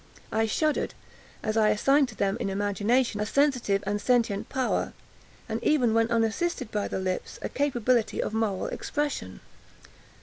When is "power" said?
4.49-4.93